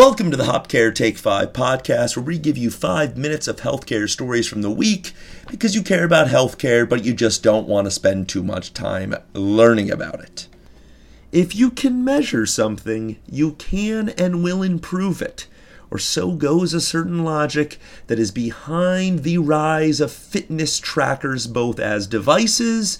[0.00, 4.08] Welcome to the HopCare Take 5 podcast, where we give you five minutes of healthcare
[4.08, 5.12] stories from the week
[5.50, 9.14] because you care about healthcare, but you just don't want to spend too much time
[9.34, 10.48] learning about it.
[11.32, 15.46] If you can measure something, you can and will improve it.
[15.90, 21.78] Or so goes a certain logic that is behind the rise of fitness trackers both
[21.78, 22.98] as devices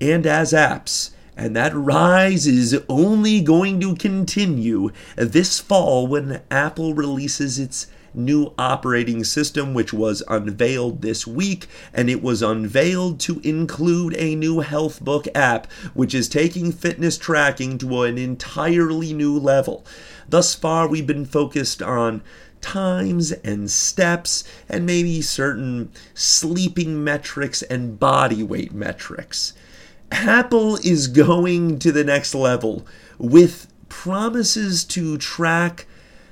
[0.00, 6.94] and as apps and that rise is only going to continue this fall when Apple
[6.94, 13.38] releases its new operating system, which was unveiled this week, and it was unveiled to
[13.44, 19.38] include a new health book app, which is taking fitness tracking to an entirely new
[19.38, 19.86] level.
[20.28, 22.20] Thus far, we've been focused on
[22.60, 29.52] times and steps and maybe certain sleeping metrics and body weight metrics.
[30.10, 32.86] Apple is going to the next level
[33.18, 35.86] with promises to track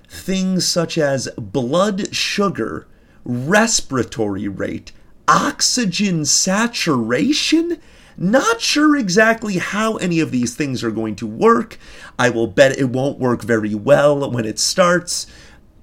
[0.09, 2.87] things such as blood sugar,
[3.25, 4.93] respiratory rate,
[5.29, 7.81] oxygen saturation.
[8.17, 11.79] Not sure exactly how any of these things are going to work.
[12.19, 15.27] I will bet it won't work very well when it starts.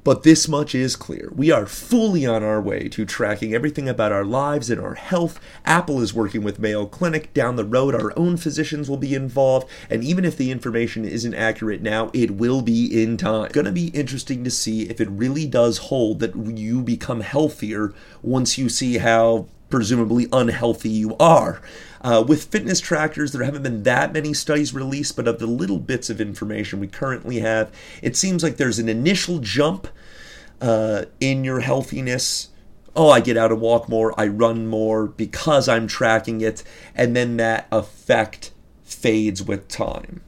[0.04, 1.32] But this much is clear.
[1.34, 5.40] We are fully on our way to tracking everything about our lives and our health.
[5.64, 7.34] Apple is working with Mayo Clinic.
[7.34, 9.70] Down the road, our own physicians will be involved.
[9.90, 13.46] And even if the information isn't accurate now, it will be in time.
[13.46, 17.22] It's going to be interesting to see if it really does hold that you become
[17.22, 21.60] healthier once you see how presumably unhealthy you are.
[22.02, 25.80] Uh, with fitness trackers, there haven't been that many studies released, but of the little
[25.80, 29.88] bits of information we currently have, it seems like there's an initial jump
[30.62, 32.50] uh, in your healthiness.
[32.96, 36.64] Oh, I get out and walk more, I run more because I'm tracking it,
[36.94, 38.52] and then that effect
[38.84, 40.22] fades with time.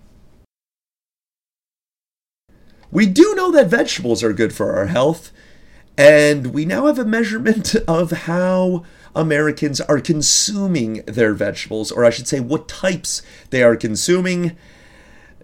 [2.89, 5.31] We do know that vegetables are good for our health,
[5.97, 8.83] and we now have a measurement of how
[9.15, 14.57] Americans are consuming their vegetables, or I should say, what types they are consuming.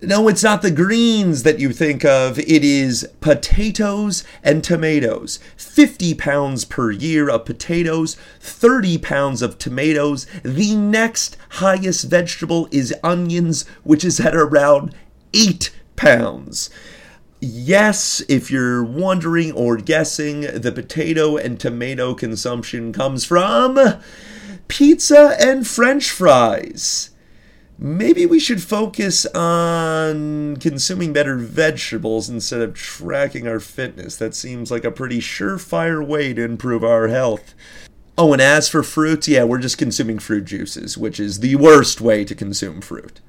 [0.04, 2.40] No, it's not the greens that you think of.
[2.40, 5.40] It is potatoes and tomatoes.
[5.56, 10.26] 50 pounds per year of potatoes, 30 pounds of tomatoes.
[10.44, 14.96] The next highest vegetable is onions, which is at around
[15.34, 16.72] 8 pounds.
[17.44, 23.80] Yes, if you're wondering or guessing, the potato and tomato consumption comes from
[24.68, 27.10] pizza and french fries.
[27.80, 34.18] Maybe we should focus on consuming better vegetables instead of tracking our fitness.
[34.18, 37.56] That seems like a pretty surefire way to improve our health.
[38.20, 42.02] Oh, and as for fruits, yeah, we're just consuming fruit juices, which is the worst
[42.02, 43.20] way to consume fruit.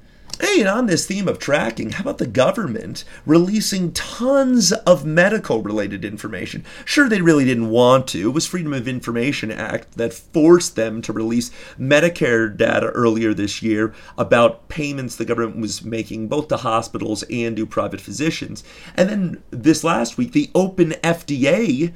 [0.41, 5.62] Hey, and on this theme of tracking, how about the government releasing tons of medical
[5.62, 6.65] related information?
[6.84, 8.31] Sure, they really didn't want to.
[8.31, 13.62] It was Freedom of Information Act that forced them to release Medicare data earlier this
[13.62, 18.65] year about payments the government was making both to hospitals and to private physicians.
[18.97, 21.92] And then this last week, the Open FDA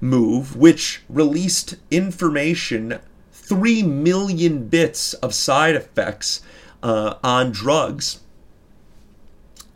[0.00, 3.00] move, which released information
[3.32, 6.40] 3 million bits of side effects
[6.82, 8.20] uh, on drugs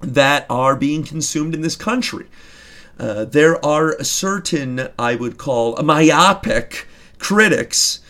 [0.01, 2.27] that are being consumed in this country.
[2.99, 6.87] Uh, there are certain, I would call, myopic
[7.19, 8.01] critics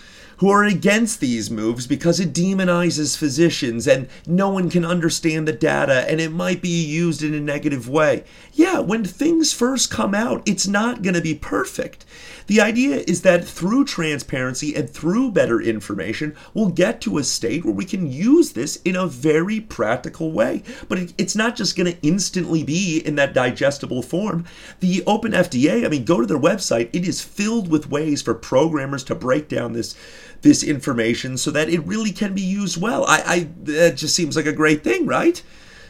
[0.44, 5.53] who are against these moves because it demonizes physicians and no one can understand the
[5.55, 8.22] data and it might be used in a negative way.
[8.53, 12.05] Yeah, when things first come out, it's not going to be perfect.
[12.47, 17.65] The idea is that through transparency and through better information, we'll get to a state
[17.65, 20.62] where we can use this in a very practical way.
[20.91, 24.44] But it's not just going to instantly be in that digestible form.
[24.81, 28.34] The Open FDA, I mean, go to their website, it is filled with ways for
[28.34, 29.97] programmers to break down this
[30.44, 33.05] this information so that it really can be used well.
[33.06, 35.43] I, I that just seems like a great thing, right?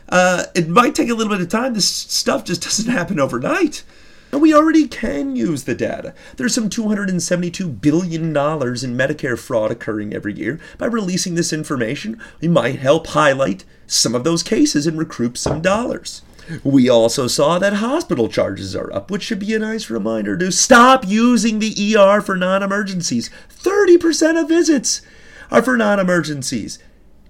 [0.08, 1.74] Uh, it might take a little bit of time.
[1.74, 3.84] This stuff just doesn't happen overnight.
[4.32, 6.12] And we already can use the data.
[6.36, 10.58] There's some $272 billion in Medicare fraud occurring every year.
[10.76, 15.62] By releasing this information, we might help highlight some of those cases and recruit some
[15.62, 16.22] dollars.
[16.62, 20.52] We also saw that hospital charges are up, which should be a nice reminder to
[20.52, 23.30] stop using the ER for non emergencies.
[23.50, 25.02] 30% of visits
[25.50, 26.78] are for non emergencies.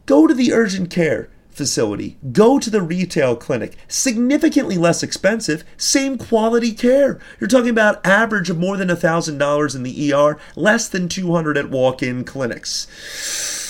[0.07, 2.17] Go to the urgent care facility.
[2.33, 3.77] Go to the retail clinic.
[3.89, 7.21] Significantly less expensive, same quality care.
[7.39, 11.71] You're talking about average of more than $1,000 in the ER, less than 200 at
[11.71, 13.64] walk-in clinics.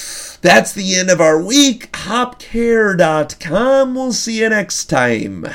[0.44, 1.90] That's the end of our week.
[1.92, 3.94] Hopcare.com.
[3.94, 5.46] We'll see you next time.